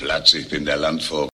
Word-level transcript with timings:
Platz, 0.00 0.32
ich 0.32 0.48
bin 0.48 0.64
der 0.64 0.78
Landvogt. 0.78 1.28